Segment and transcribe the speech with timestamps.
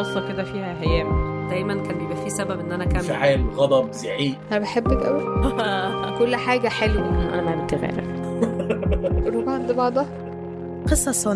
[0.00, 1.30] قصه كده فيها هيام.
[1.48, 2.96] دايما كان بيبقى في سبب إن أنا أكمل.
[2.96, 4.38] انفعال غضب زعيق.
[4.50, 5.22] أنا بحبك قوي
[6.18, 7.08] كل حاجة حلوة.
[7.34, 8.04] أنا ما بتغير
[9.34, 10.06] روح عند بعضها.
[10.90, 11.26] قصص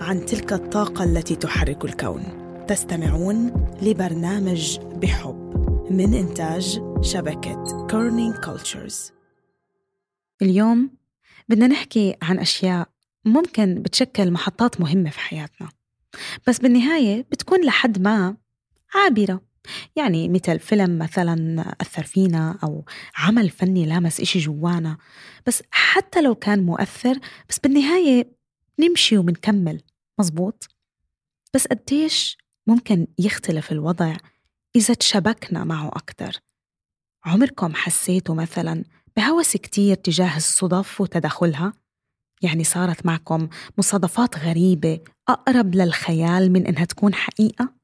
[0.00, 2.22] عن تلك الطاقة التي تحرك الكون.
[2.68, 5.50] تستمعون لبرنامج بحب
[5.90, 9.12] من إنتاج شبكة Kerning Cultures
[10.42, 10.90] اليوم
[11.48, 12.88] بدنا نحكي عن أشياء
[13.24, 15.68] ممكن بتشكل محطات مهمة في حياتنا.
[16.46, 18.36] بس بالنهاية بتكون لحد ما
[18.94, 19.40] عابرة.
[19.96, 22.84] يعني مثل فيلم مثلا أثر فينا أو
[23.16, 24.98] عمل فني لامس إشي جوانا.
[25.46, 27.18] بس حتى لو كان مؤثر
[27.48, 28.32] بس بالنهاية
[28.78, 29.82] نمشي ومنكمل
[30.18, 30.68] مزبوط؟
[31.54, 34.16] بس قديش ممكن يختلف الوضع
[34.76, 36.40] إذا تشبكنا معه أكتر؟
[37.24, 38.84] عمركم حسيتوا مثلا
[39.16, 41.72] بهوس كتير تجاه الصدف وتدخلها؟
[42.42, 47.74] يعني صارت معكم مصادفات غريبة أقرب للخيال من إنها تكون حقيقة؟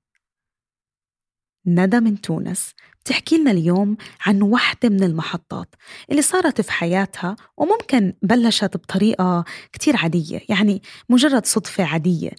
[1.66, 5.74] ندى من تونس بتحكي لنا اليوم عن واحدة من المحطات
[6.10, 12.30] اللي صارت في حياتها وممكن بلشت بطريقة كتير عادية يعني مجرد صدفة عادية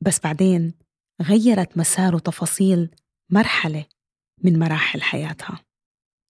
[0.00, 0.74] بس بعدين
[1.22, 2.90] غيرت مسار وتفاصيل
[3.30, 3.84] مرحلة
[4.44, 5.60] من مراحل حياتها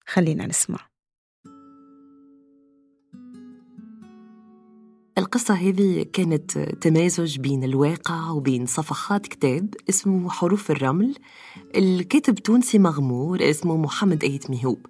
[0.06, 0.88] خلينا نسمع
[5.18, 11.14] القصة هذه كانت تمازج بين الواقع وبين صفحات كتاب اسمه حروف الرمل.
[11.76, 14.86] الكاتب تونسي مغمور اسمه محمد أيت ميهوب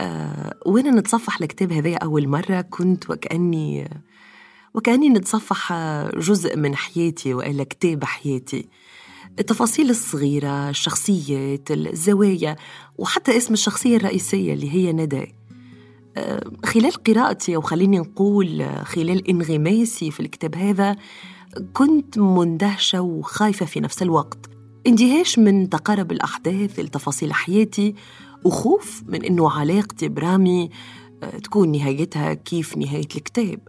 [0.00, 3.88] أه وأنا نتصفح الكتاب هذا أول مرة كنت وكأني
[4.74, 5.72] وكأني نتصفح
[6.16, 8.68] جزء من حياتي وإلا كتاب حياتي.
[9.38, 12.56] التفاصيل الصغيرة الشخصيات الزوايا
[12.98, 15.34] وحتى اسم الشخصية الرئيسية اللي هي ندى.
[16.64, 20.96] خلال قراءتي أو خليني نقول خلال انغماسي في الكتاب هذا
[21.72, 24.38] كنت مندهشة وخايفة في نفس الوقت.
[24.86, 27.94] اندهاش من تقارب الأحداث لتفاصيل حياتي
[28.44, 30.70] وخوف من أنه علاقتي برامي
[31.42, 33.60] تكون نهايتها كيف نهاية الكتاب.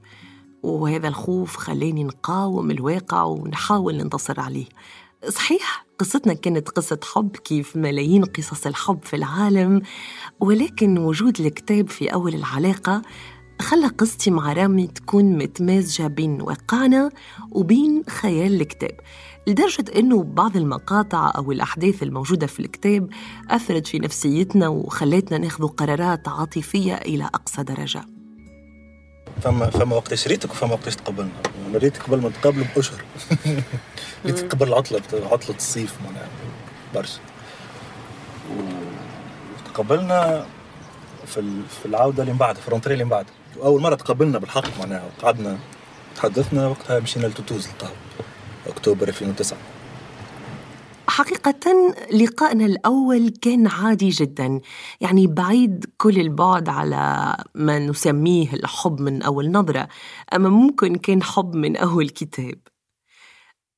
[0.64, 4.66] وهذا الخوف خلاني نقاوم الواقع ونحاول ننتصر عليه.
[5.26, 9.82] صحيح قصتنا كانت قصة حب كيف ملايين قصص الحب في العالم
[10.40, 13.02] ولكن وجود الكتاب في أول العلاقة
[13.62, 17.10] خلى قصتي مع رامي تكون متمازجة بين واقعنا
[17.52, 19.00] وبين خيال الكتاب
[19.48, 23.10] لدرجة أنه بعض المقاطع أو الأحداث الموجودة في الكتاب
[23.50, 28.17] أثرت في نفسيتنا وخلتنا ناخذ قرارات عاطفية إلى أقصى درجة.
[29.42, 31.30] فما فما وقت شريتك وفما وقت تقبلنا.
[31.70, 33.02] أنا ريتك قبل ما تقابلوا بأشهر.
[34.26, 36.28] ريتك قبل العطله عطلة الصيف معناها
[36.96, 37.20] برشا.
[39.66, 40.46] وتقبلنا
[41.26, 43.26] في في العودة اللي من بعد في الرونتري اللي من بعد.
[43.58, 45.58] واول مرة تقابلنا بالحق معناها وقعدنا
[46.16, 47.96] تحدثنا وقتها مشينا لتوتوز القهوه
[48.68, 49.58] أكتوبر 2009
[51.18, 54.62] حقيقة لقائنا الأول كان عادي جدا.
[55.02, 59.88] يعني بعيد كل البعد على ما نسميه الحب من أول نظرة
[60.36, 62.60] أما ممكن كان حب من أول كتاب.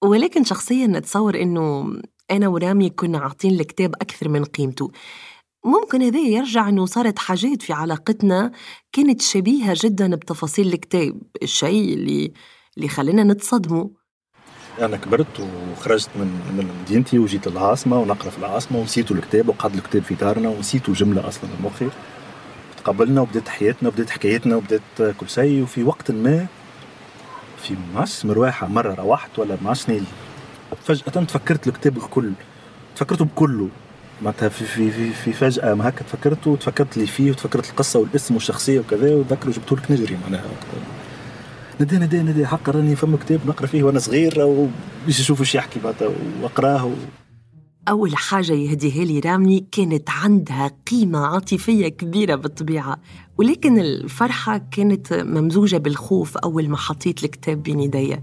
[0.04, 1.94] ولكن شخصيا نتصور أنه
[2.32, 4.92] أنا ورامي كنا عاطين الكتاب أكثر من قيمته.
[5.66, 8.52] ممكن هذا يرجع أنه صارت حاجات في علاقتنا
[8.92, 12.34] كانت شبيهة جدا بتفاصيل الكتاب الشيء اللي
[12.78, 13.90] اللي خلينا نتصدموا
[14.82, 16.26] أنا كبرت وخرجت من
[16.58, 21.28] من مدينتي وجيت للعاصمة ونقرأ في العاصمة ونسيتوا الكتاب وقعد الكتاب في دارنا ونسيتوا جملة
[21.28, 21.90] أصلا مخي
[22.78, 24.82] تقابلنا وبدات حياتنا وبدات حكايتنا وبدات
[25.18, 26.48] كل شيء وفي وقت ما
[27.64, 29.86] في ما مروحة مرة روحت ولا عرفش
[30.86, 32.32] فجأة تفكرت الكتاب الكل
[32.96, 33.70] تفكرته بكله.
[34.22, 38.34] معناتها في في في, في فجأة ما هكا تفكرته وتفكرت اللي فيه وتفكرت القصة والاسم
[38.34, 40.44] والشخصية وكذا وذكر جبته لك نجري معناها.
[41.82, 45.80] ندي ندي ندي حق راني فما كتاب نقرا فيه وأنا صغير وباش نشوف إيش يحكي
[46.42, 46.92] واقراه.
[47.90, 52.98] أول حاجة يهديها لي رامي كانت عندها قيمة عاطفية كبيرة بالطبيعة
[53.38, 58.20] ولكن الفرحة كانت ممزوجة بالخوف أول ما حطيت الكتاب بين يدي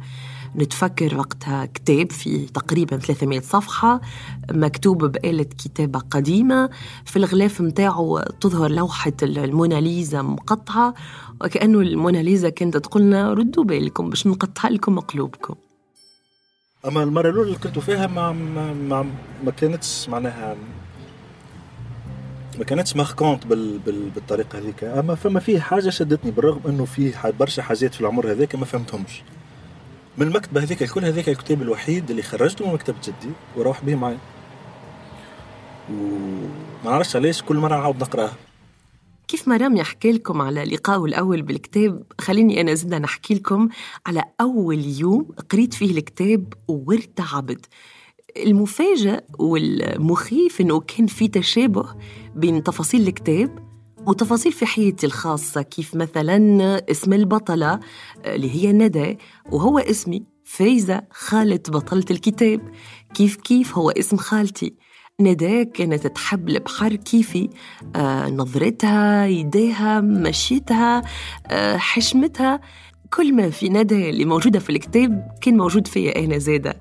[0.57, 4.01] نتفكر وقتها كتاب في تقريبا 300 صفحة
[4.51, 6.71] مكتوب بآلة كتابة قديمة.
[7.05, 10.95] في الغلاف متاعه تظهر لوحة الموناليزا مقطعة
[11.41, 15.55] وكأنه الموناليزا كانت تقولنا ردوا بالكم باش نقطع لكم قلوبكم.
[16.87, 19.07] أما المرة الأولى اللي كنت فيها ما ما
[19.45, 20.57] ما, كانتش معناها
[22.59, 27.31] ما كانتش ماركونت بال بال بالطريقة هذيك أما فما فيه حاجة شدتني بالرغم إنه فيه
[27.41, 29.23] برشا حاجات في العمر هذاك ما فهمتهمش.
[30.19, 34.19] من المكتبة هذيك الكل هذاك الكتاب الوحيد اللي خرجته من مكتبة جدي وروح به معي
[35.91, 36.51] وما
[36.85, 38.31] نعرفش علاش كل مرة نعاود نقراه
[39.29, 42.03] كيف ما رامي حكي لكم على لقائه الأول بالكتاب.
[42.21, 43.69] خليني أنا زدنا نحكي لكم
[44.07, 47.67] على أول يوم قريت فيه الكتاب وارتعبت
[48.37, 51.95] المفاجئ والمخيف إنه كان في تشابه
[52.35, 53.66] بين تفاصيل الكتاب
[54.07, 56.39] وتفاصيل في حياتي الخاصة كيف مثلا
[56.91, 57.81] اسم البطلة
[58.27, 59.19] اللي هي ندى
[59.53, 62.61] وهو اسمي فايزة خالة بطلة الكتاب.
[63.15, 64.75] كيف كيف هو اسم خالتي؟
[65.21, 67.51] ندى كانت تحب البحر كيفي
[67.97, 71.03] آه نظرتها يديها مشيتها
[71.47, 72.61] آه حشمتها.
[73.15, 76.81] كل ما في ندى اللي موجودة في الكتاب كان موجود فيا أنا زادة.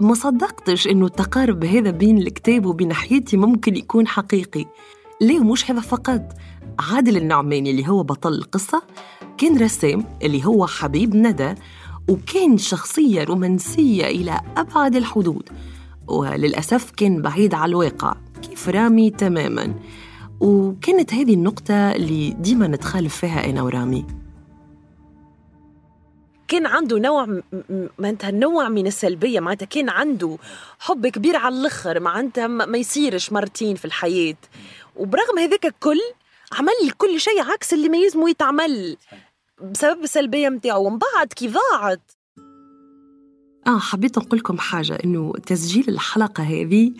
[0.00, 4.66] ما صدقتش إنه التقارب هذا بين الكتاب وبين حياتي ممكن يكون حقيقي.
[5.20, 6.32] ليه مش هذا فقط
[6.78, 8.82] عادل النعماني اللي هو بطل القصة
[9.38, 11.54] كان رسام اللي هو حبيب ندى
[12.08, 15.48] وكان شخصية رومانسية إلى أبعد الحدود.
[16.08, 19.74] وللأسف كان بعيد على الواقع كيف رامي تماماً.
[20.40, 24.06] وكانت هذه النقطة اللي ديما نتخالف فيها أنا ورامي.
[26.48, 27.40] كان عنده نوع
[27.98, 30.38] معناتها نوع من السلبية معناتها كان عنده
[30.78, 34.36] حب كبير على الآخر معناتها ما يصيرش مرتين في الحياة.
[34.96, 36.00] وبرغم هذاك الكل
[36.52, 38.96] عمل كل شيء عكس اللي ما يلزمه يتعمل
[39.62, 42.00] بسبب السلبية متاعه ومن بعد كي ضاعت
[43.66, 46.92] آه حبيت نقول لكم حاجة إنه تسجيل الحلقة هذه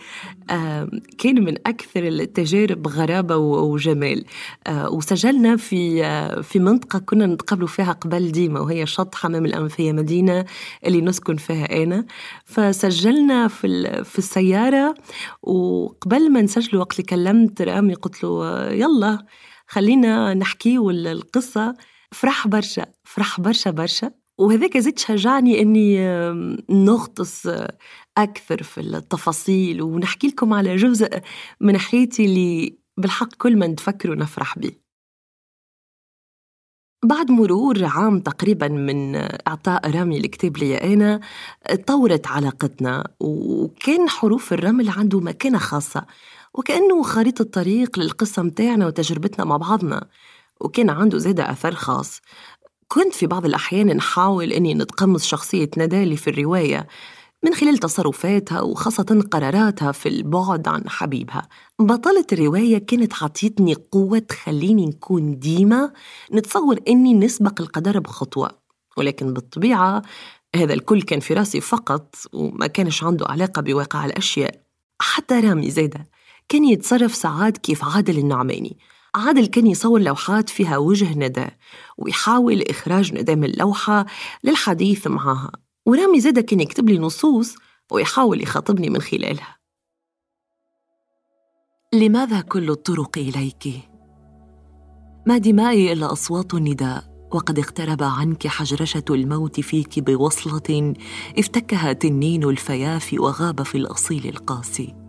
[0.49, 4.25] آه كان من أكثر التجارب غرابة وجمال.
[4.67, 9.91] آه وسجلنا في آه في منطقة كنا نتقابلوا فيها قبل ديما وهي شط حمام الأنفية
[9.91, 10.45] مدينة
[10.85, 12.05] اللي نسكن فيها أنا.
[12.45, 14.95] فسجلنا في في السيارة
[15.43, 19.25] وقبل ما نسجل وقت اللي كلمت رامي قلت له يلا
[19.67, 21.75] خلينا نحكي القصة.
[22.11, 24.20] فرح برشا فرح برشا برشا.
[24.41, 25.99] وهذاك زيد شجعني إني
[26.69, 27.49] نغطس
[28.17, 29.81] أكثر في التفاصيل.
[29.81, 31.21] ونحكي لكم على جزء
[31.61, 34.71] من حياتي اللي بالحق كل ما نتفكر ونفرح به.
[37.05, 39.15] بعد مرور عام تقريبا من
[39.47, 41.19] إعطاء رامي الكتاب لي أنا
[41.87, 43.07] طورت علاقتنا.
[43.19, 46.05] وكان حروف الرمل عنده مكانة خاصة.
[46.53, 50.07] وكأنه خريطة طريق للقصة متاعنا وتجربتنا مع بعضنا.
[50.61, 52.21] وكان عنده زاد أثر خاص.
[52.93, 56.87] كنت في بعض الأحيان نحاول أني نتقمص شخصية ندالي في الرواية
[57.43, 61.47] من خلال تصرفاتها وخاصة قراراتها في البعد عن حبيبها.
[61.79, 65.93] بطلة الرواية كانت عطيتني قوة تخليني نكون ديما
[66.33, 68.49] نتصور أني نسبق القدر بخطوة
[68.97, 70.01] ولكن بالطبيعة
[70.55, 74.61] هذا الكل كان في راسي فقط وما كانش عنده علاقة بواقع الأشياء.
[75.01, 76.09] حتى رامي زيدة
[76.49, 78.77] كان يتصرف ساعات كيف عادل النعماني.
[79.15, 81.47] عادل كان يصور لوحات فيها وجه ندى
[81.97, 84.05] ويحاول إخراج ندى من اللوحة
[84.43, 85.51] للحديث معها
[85.85, 87.55] ورامي زادة كان يكتب لي نصوص
[87.91, 89.57] ويحاول يخاطبني من خلالها.
[91.93, 93.89] لماذا كل الطرق إليك؟
[95.27, 100.93] ما دمائي إلا أصوات النداء وقد اقترب عنك حجرشة الموت فيك بوصلة
[101.37, 105.00] افتكها تنين الفياف وغاب في الأصيل القاسي.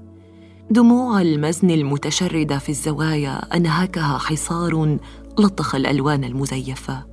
[0.71, 4.99] دموع المزن المتشردة في الزوايا أنهكها حصار
[5.39, 7.07] لطخ الألوان المزيفة.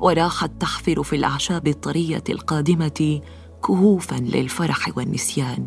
[0.00, 3.20] وراحت تحفر في الأعشاب الطرية القادمة
[3.66, 5.66] كهوفا للفرح والنسيان.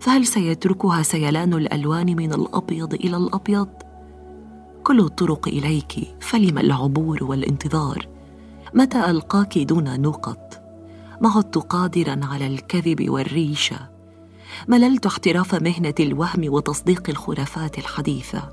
[0.00, 3.68] فهل سيتركها سيلان الألوان من الأبيض إلى الأبيض؟
[4.84, 8.08] كل الطرق إليك فلم العبور والانتظار؟
[8.74, 10.62] متى ألقاك دون نقط؟
[11.20, 13.99] ما عدت قادرا على الكذب والريشة؟
[14.68, 18.48] مللت احتراف مهنة الوهم وتصديق الخرافات الحديثة.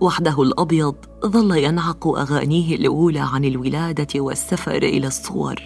[0.00, 0.94] وحده الأبيض
[1.26, 5.56] ظل ينعق أغانيه الأولى عن الولادة والسفر إلى الصور.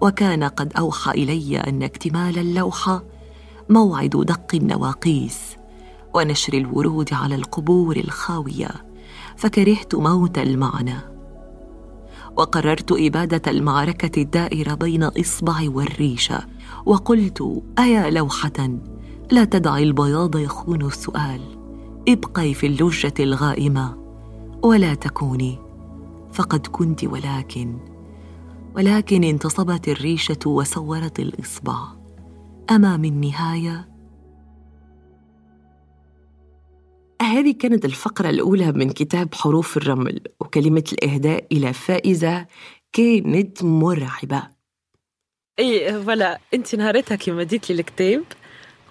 [0.00, 3.02] وكان قد أوحى إلي أن اكتمال اللوحة
[3.68, 5.38] موعد دق النواقيس
[6.14, 8.70] ونشر الورود على القبور الخاوية
[9.36, 10.96] فكرهت موت المعنى.
[12.36, 16.40] وقررت إبادة المعركة الدائرة بين إصبع والريشة
[16.86, 18.68] وقلت أيا لوحة؟
[19.30, 21.40] لا تدعي البياض يخون السؤال.
[22.08, 23.96] ابقي في اللجة الغائمة.
[24.62, 25.58] ولا تكوني.
[26.32, 27.78] فقد كنت ولكن.
[28.76, 31.76] ولكن انتصبت الريشة وسورت الإصبع.
[32.70, 33.88] أما من نهاية؟
[37.22, 42.46] هذه كانت الفقرة الأولى من كتاب حروف الرمل وكلمة الإهداء إلى فائزة
[42.92, 44.59] كانت مرعبة.
[45.60, 48.22] إي voilà انت نهارتها كي مديت لي الكتاب.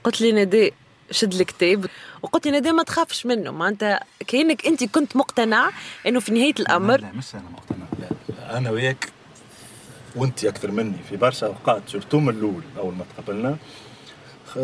[0.03, 0.71] قلت لي نداء
[1.11, 1.85] شد الكتاب.
[2.21, 3.51] وقلت لي نداء ما تخافش منه.
[3.51, 5.69] معناتها كأنك انت كنت مقتنع
[6.07, 7.85] إنه في نهاية الأمر لا مش أنا مقتنع.
[7.99, 9.09] لا, لا أنا وياك
[10.15, 10.97] وانت أكثر مني.
[11.09, 13.57] في برشا أوقات surtout من الأول أول ما تقابلنا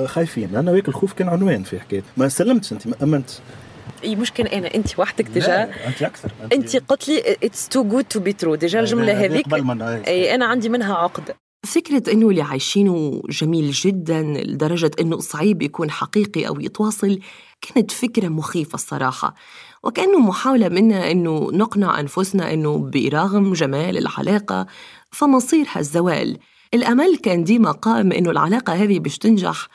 [0.05, 0.55] خايفين.
[0.55, 3.29] أنا وياك الخوف كان عنوان في حكايه ما سلمتش انت ما امنت
[4.03, 5.63] إي مش كان أنا انت وحدك déjà.
[5.87, 9.53] انت أكثر انت قلت لي it's too good to be true déjà الجملة هذيك
[10.07, 11.35] إي أنا عندي منها عقده
[11.65, 17.19] فكرة إنه اللي عايشينه جميل جدا لدرجة إنه صعيب يكون حقيقي أو يتواصل
[17.61, 19.35] كانت فكرة مخيفة الصراحة.
[19.83, 24.65] وكأنه محاولة منا إنه نقنع أنفسنا إنه برغم جمال العلاقة
[25.11, 26.37] فمصيرها الزوال.
[26.73, 29.67] الأمل كان ديما قائم إنه العلاقة هذه باش تنجح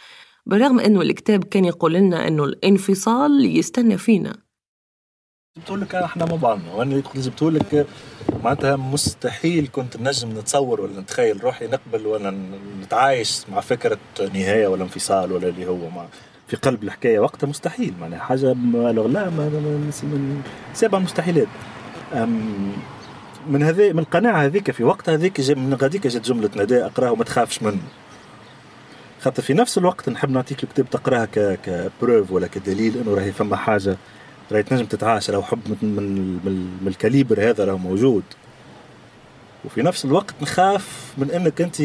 [0.46, 4.49] برغم إنه الكتاب كان يقول لنا إنه الانفصال يستنى فينا.
[5.62, 7.86] بتقول لك إحنا مع بعضنا وأنا بتقول لك
[8.44, 12.38] معناتها مستحيل كنت نجم نتصور ولا نتخيل روحي نقبل ولا
[12.82, 13.98] نتعايش مع فكرة
[14.34, 16.06] نهاية ولا انفصال ولا اللي هو مع
[16.48, 17.18] في قلب الحكاية.
[17.18, 20.42] وقتها مستحيل معناها حاجة لا من
[20.74, 21.48] سبع مستحيلات.
[23.48, 27.24] من هذه من القناعة هذيك في وقتها هذيك من غاديك جات جملة نداء أقراها وما
[27.24, 27.80] تخافش منه
[29.22, 33.56] خاطر في نفس الوقت نحب نعطيك الكتاب تقراها ك preuve ولا كدليل إنه راهي فما
[33.56, 33.96] حاجة
[34.52, 38.22] راهي تنجم تتعاش راهو حب من, من, من, ال calibre هذا راهو موجود.
[39.64, 41.80] وفي نفس الوقت نخاف من انك انت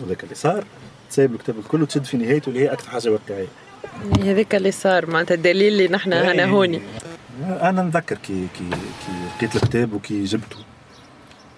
[0.00, 0.64] هذاك اللي صار
[1.10, 3.46] تسيب الكتاب الكل وتشد في نهايته اللي هي أكثر حاجة واقعية.
[4.20, 6.44] هذاك اللي صار معناتها الدليل اللي نحن هنا إيه.
[6.44, 6.80] هوني.
[7.44, 10.56] أنا نذكر كي كي كي لقيت الكتاب وكي جبته.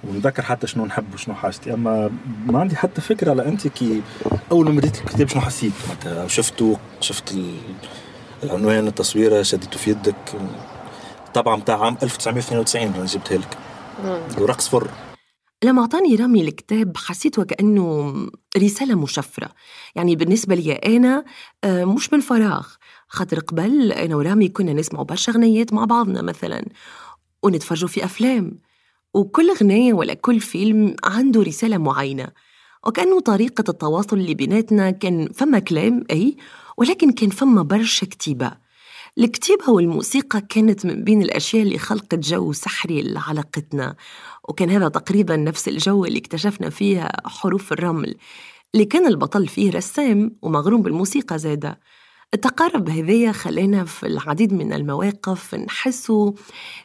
[0.04, 1.74] ونذكر حتى شنو نحب وشنو حاجتي.
[1.74, 2.10] أما
[2.46, 4.02] ما عندي حتى فكرة على أنت كي
[4.52, 7.34] أول ما بديت الكتاب شنو حسيت؟ معناتها شفته شفت
[8.44, 10.40] العنوان التصويره شديته في يدك.
[11.34, 13.58] طبعا بتاع عام 1992 أنا جبتها لك.
[14.38, 14.90] ورقص فر.
[15.64, 18.14] لما أعطاني رامي الكتاب حسيت وكأنه
[18.58, 19.48] رسالة مشفرة.
[19.94, 21.24] يعني بالنسبة لي أنا
[21.64, 22.66] آه، مش من فراغ.
[23.08, 26.64] خاطر قبل أنا ورامي كنا نسمع برشا غنيات مع بعضنا مثلا
[27.42, 28.58] ونتفرجوا في أفلام.
[29.14, 32.28] وكل غناية ولا كل فيلم عنده رسالة معينة.
[32.86, 36.36] وكأنه طريقة التواصل اللي بيناتنا كان فما كلام أي؟
[36.76, 38.52] ولكن كان فما برشا كتيبة.
[39.18, 43.96] الكتيبة والموسيقى كانت من بين الأشياء اللي خلقت جو سحري لعلاقتنا.
[44.48, 48.14] وكان هذا تقريبا نفس الجو اللي اكتشفنا فيه حروف الرمل.
[48.74, 51.80] اللي كان البطل فيه رسام ومغروم بالموسيقى زادة.
[52.34, 56.32] التقارب هذايا خلانا في العديد من المواقف نحسوا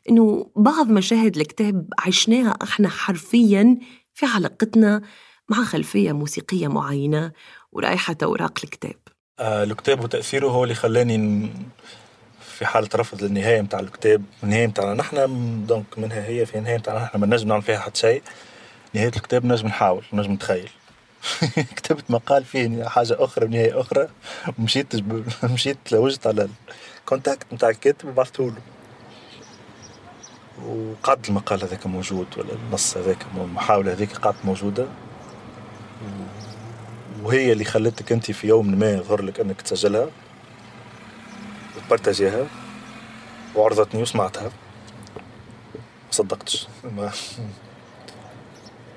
[0.09, 3.77] إنه بعض مشاهد الكتاب عشناها إحنا حرفيا
[4.13, 5.01] في علاقتنا
[5.49, 7.31] مع خلفية موسيقية معينة
[7.71, 8.95] ورائحة أوراق الكتاب.
[9.39, 11.49] آه الكتاب وتأثيره هو اللي خلاني
[12.39, 15.17] في حالة رفض للنهاية متاع الكتاب النهاية متاعنا نحن
[15.67, 18.21] دونك منها هي في النهاية متاعنا نحن ما نجم نعمل فيها حتى شيء.
[18.93, 20.69] نهاية الكتاب نجم نحاول نجم نتخيل.
[21.75, 24.07] كتبت مقال فيه حاجة أخرى بنهاية أخرى.
[24.59, 25.25] مشيت جب...
[25.53, 26.49] مشيت لوجت على
[26.99, 28.61] الكونتاكت متاع الكاتب وبعثته له.
[30.67, 34.87] وقعد المقال هذاك موجود ولا النص هذاك المحاولة هذيك قعدت موجودة.
[37.23, 40.07] وهي اللي خلتك أنت في يوم ما يظهر لك أنك تسجلها
[41.77, 42.47] وتبارتاجيها
[43.55, 44.51] وعرضتني وسمعتها ما
[46.11, 46.67] صدقتش.
[46.83, 47.11] ما.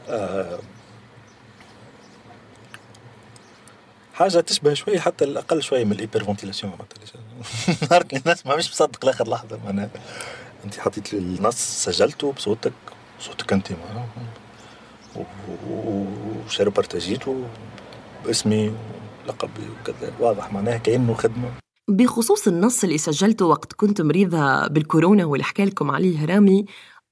[0.08, 0.58] آه.
[4.14, 6.78] حاجة تشبه شوية حتى الأقل شوية من ال hyperventilation
[7.90, 9.90] نهار الناس ما مش مصدق لآخر لحظة معناها.
[10.64, 12.72] أنت حطيت لي النص سجلته بصوتك
[13.20, 13.72] صوتك أنت
[16.46, 17.44] وشارو بارتاجيته
[18.24, 18.72] باسمي
[19.28, 19.50] لقبي
[19.80, 20.12] وكذا.
[20.20, 21.50] واضح معناها كأنه خدمة.
[21.88, 26.64] بخصوص النص اللي سجلته وقت كنت مريضة بالكورونا واللي حكى لكم عليه رامي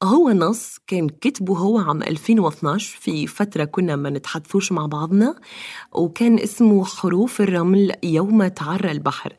[0.02, 5.34] هو نص كان كتبه هو عام 2012 في فترة كنا ما نتحدثوش مع بعضنا
[5.92, 9.32] وكان اسمه حروف الرمل يوم تعرى البحر.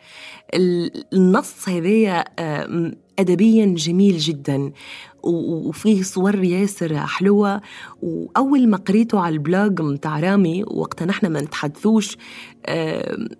[1.13, 2.25] النص هذايا
[3.19, 4.71] أدبيا جميل جدا.
[5.25, 7.61] وفيه صور ياسر حلوة
[8.01, 12.17] وأول ما قريته على البلوج متاع رامي وقتها نحن ما نتحدثوش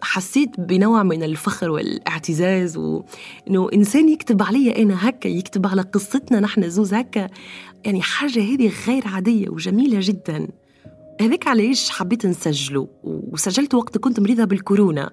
[0.01, 6.70] حسيت بنوع من الفخر والاعتزاز وإنه إنسان يكتب علي أنا هكا يكتب على قصتنا نحن
[6.70, 7.27] زوز هكا.
[7.86, 10.48] يعني حاجة هذه غير عادية وجميلة جدا.
[11.22, 15.12] هذاك علاش حبيت نسجله وسجلته وقت كنت مريضة بالكورونا.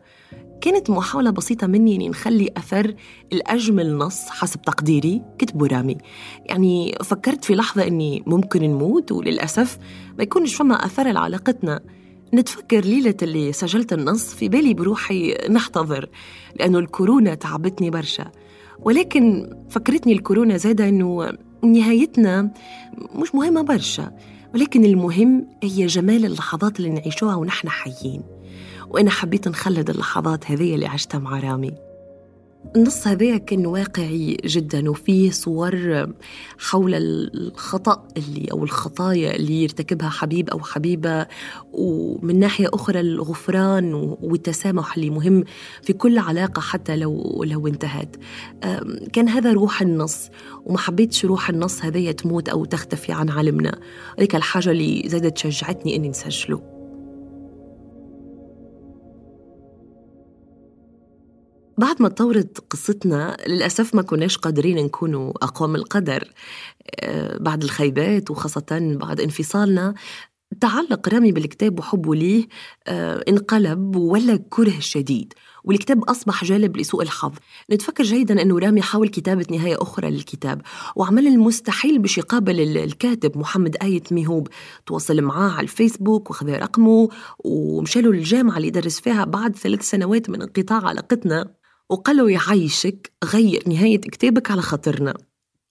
[0.63, 2.95] كانت محاولة بسيطة مني إني نخلي أثر
[3.33, 5.99] الأجمل نص حسب تقديري كتبه رامي
[6.47, 9.79] يعني فكرت في لحظة إني ممكن نموت وللأسف
[10.19, 11.81] ما يكونش فما أثر لعلاقتنا.
[12.35, 16.09] نتفكر ليلة اللي سجلت النص في بالي بروحي نحتضر
[16.57, 18.31] لأنه الكورونا تعبتني برشا.
[18.79, 21.33] ولكن فكرتني الكورونا زادة إنه
[21.65, 22.51] نهايتنا
[23.15, 24.13] مش مهمة برشا
[24.55, 28.23] ولكن المهم هي جمال اللحظات اللي نعيشوها ونحن حيين.
[28.93, 31.75] وأنا حبيت نخلد اللحظات هذه اللي عشتها مع رامي.
[32.77, 36.07] النص هذا كان واقعي جدا وفيه صور
[36.59, 41.27] حول الخطأ اللي أو الخطايا اللي يرتكبها حبيب أو حبيبة
[41.73, 45.45] ومن ناحية أخرى الغفران والتسامح اللي مهم
[45.83, 48.17] في كل علاقة حتى لو لو انتهت.
[49.13, 50.29] كان هذا روح النص
[50.65, 53.79] وما حبيتش روح النص هذا تموت أو تختفي عن علمنا
[54.19, 56.72] هيك الحاجة اللي زادت شجعتني إني نسجله.
[61.79, 66.33] بعد ما تطورت قصتنا للأسف ما كناش قادرين نكونوا أقوى من القدر
[67.01, 69.95] آه، بعد الخيبات وخاصة بعد انفصالنا.
[70.61, 72.49] تعلق رامي بالكتاب وحبه ليه
[72.87, 75.35] آه، انقلب ولا كره شديد.
[75.65, 77.33] والكتاب أصبح جالب لسوء الحظ.
[77.71, 80.63] نتفكر جيدا أنه رامي حاول كتابة نهاية أخرى للكتاب.
[80.97, 84.49] وعمل المستحيل باش يقابل الكاتب محمد آية ميهوب.
[84.87, 87.09] تواصل معاه على الفيسبوك وخذ رقمه
[87.45, 91.62] ومشالوا للجامعة اللي يدرس فيها بعد ثلاث سنوات من انقطاع علاقتنا.
[91.93, 95.15] وقال له يعيشك غير نهاية كتابك على خاطرنا.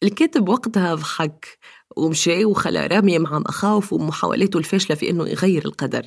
[0.03, 1.57] الكاتب وقتها ضحك
[1.97, 6.05] ومشي وخلى رامي مع مخاوف ومحاولاته الفاشلة في أنه يغير القدر.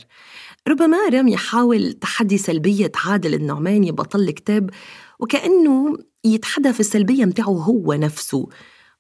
[0.69, 4.71] ربما رامي حاول تحدي سلبية عادل النعماني بطل الكتاب
[5.19, 8.49] وكأنه يتحدى في السلبية متاعه هو نفسه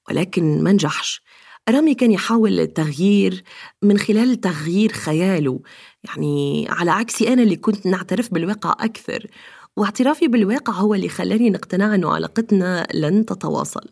[0.08, 1.22] ولكن ما نجحش.
[1.68, 3.42] رامي كان يحاول التغيير
[3.82, 5.60] من خلال تغيير خياله
[6.04, 9.26] يعني على عكسي أنا اللي كنت نعترف بالواقع أكثر.
[9.76, 13.90] واعترافي بالواقع هو اللي خلاني نقتنع أنه علاقتنا لن تتواصل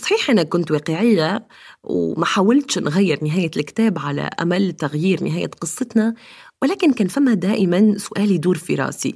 [0.00, 1.48] صحيح أنا كنت واقعية
[1.84, 6.14] وما حاولتش نغير نهاية الكتاب على أمل تغيير نهاية قصتنا
[6.62, 9.14] ولكن كان فما دائما سؤال يدور في رأسي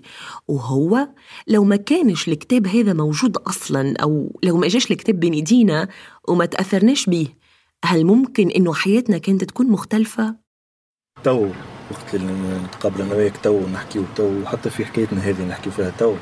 [0.49, 1.09] وهو
[1.49, 5.89] لو ما كانش الكتاب هذا موجود أصلا أو لو ما جاش الكتاب بين إيدينا
[6.29, 7.29] وما تأثرناش به
[7.85, 10.37] هل ممكن إنه حياتنا كانت تكون مختلفة؟
[11.25, 11.49] تو
[11.91, 12.33] وقت اللي
[12.65, 16.15] نتقابل أنا وياك تو ونحكيو تو حتى في حكايتنا هذه نحكيو فيها تو.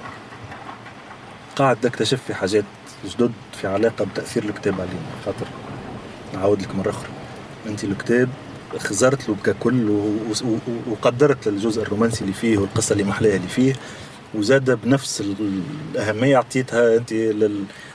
[1.56, 2.64] قاعد أكتشف في حاجات
[3.04, 5.46] جدد في علاقة بتأثير الكتاب علينا خاطر
[6.35, 7.08] نعاود لك مرة أخرى.
[7.66, 8.28] أنت الكتاب
[8.78, 9.90] خزرت له ككل
[10.87, 13.75] وقدرت الجزء الرومانسي اللي فيه والقصة اللي محلاها اللي فيه
[14.35, 15.25] وزاد بنفس
[15.94, 17.12] الأهمية أعطيتها أنت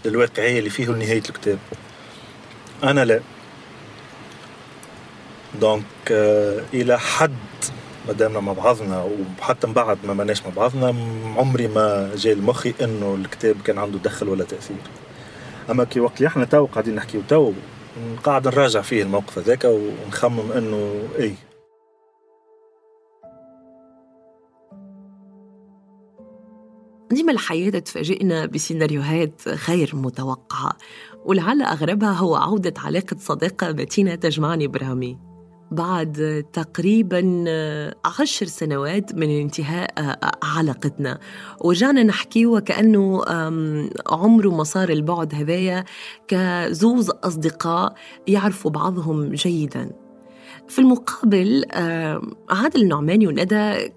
[0.05, 1.57] للواقعية اللي فيه ونهاية الكتاب.
[2.83, 3.19] أنا لا.
[5.59, 7.35] دونك آه، إلى حد
[8.07, 9.07] ما دامنا مع بعضنا
[9.39, 10.87] وحتى من بعد ما ماناش مع بعضنا
[11.37, 14.77] عمري ما جاي لمخي إنه الكتاب كان عنده دخل ولا تأثير.
[15.69, 17.53] أما كي وقت اللي إحنا تو قاعدين نحكيو تو
[18.23, 21.35] قاعد نراجع فيه الموقف هذاك ونخمم إنه اي
[27.11, 30.77] ديما الحياة تفاجئنا بسيناريوهات غير متوقعة
[31.25, 35.30] ولعل أغربها هو عودة علاقة صداقة متينة تجمعني برامي
[35.71, 37.45] بعد تقريبا
[38.19, 39.93] عشر سنوات من انتهاء
[40.43, 41.19] علاقتنا.
[41.59, 43.21] ورجعنا نحكي وكأنه
[44.09, 45.85] عمره ما صار البعد هذايا
[46.27, 47.93] كزوز أصدقاء
[48.27, 49.91] يعرفوا بعضهم جيدا.
[50.67, 51.65] في المقابل
[52.49, 53.91] عادل النعماني وندى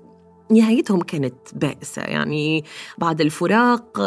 [0.50, 2.02] نهايتهم كانت بائسة.
[2.02, 2.64] يعني
[2.98, 4.00] بعد الفراق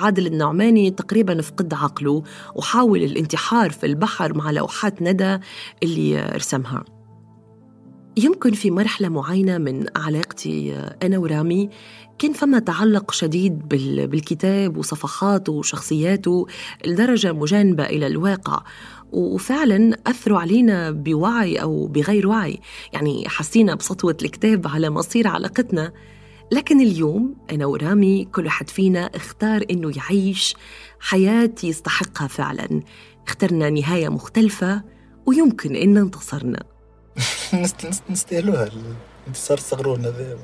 [0.00, 2.22] عادل النعماني تقريبا فقد عقله
[2.54, 5.38] وحاول الانتحار في البحر مع لوحات ندى
[5.82, 6.84] اللي رسمها.
[8.16, 11.70] يمكن في مرحلة معينة من علاقتي أنا ورامي
[12.18, 13.68] كان فما تعلق شديد
[14.08, 16.46] بالكتاب وصفحاته وشخصياته
[16.86, 18.62] لدرجة مجانبة إلى الواقع.
[19.12, 22.58] وفعلا أثروا علينا بوعي أو بغير وعي.
[22.92, 25.92] يعني حسينا بسطوة الكتاب على مصير علاقتنا.
[26.52, 30.54] لكن اليوم أنا ورامي كل واحد فينا اختار إنه يعيش
[31.00, 32.82] حياة يستحقها فعلا.
[33.26, 34.82] اخترنا نهاية مختلفة
[35.26, 36.62] ويمكن إن انتصرنا
[38.10, 38.70] نستاهلوها
[39.28, 40.38] انتصار الصغرون هذا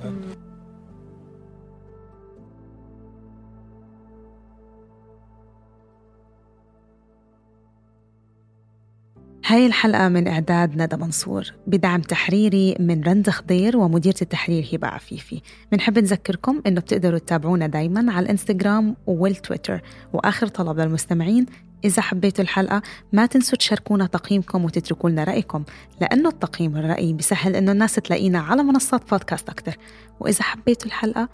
[9.50, 15.42] هاي الحلقة من إعداد ندى منصور بدعم تحريري من رند خضير ومديرة التحرير هبة عفيفي.
[15.72, 19.80] بنحب نذكركم إنه بتقدروا تتابعونا دايما على الإنستغرام والتويتر.
[20.12, 21.46] وآخر طلب للمستمعين
[21.84, 22.82] إذا حبيتوا الحلقة
[23.12, 25.64] ما تنسوا تشاركونا تقييمكم وتتركوا لنا رأيكم
[26.00, 29.76] لأنه التقييم والرأي بيسهل إنه الناس تلاقينا على منصات بودكاست أكتر.
[30.20, 31.28] وإذا حبيتوا الحلقة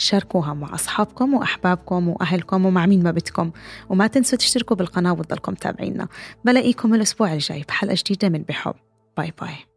[0.00, 3.50] شاركوها مع أصحابكم وأحبابكم وأهلكم ومع مين ما بدكم.
[3.88, 6.08] وما تنسوا تشتركوا بالقناة وتضلكم تابعينا.
[6.44, 8.74] بلاقيكم الأسبوع الجاي بحلقة جديدة من بحب.
[9.16, 9.69] باي باي.